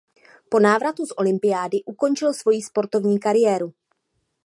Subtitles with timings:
[0.49, 3.73] Po návratu z olympiády ukončil svoji sportovní kariéru.